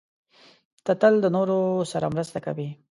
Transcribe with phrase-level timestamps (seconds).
[0.85, 1.59] ته تل د نورو
[1.91, 2.69] سره مرسته کوې.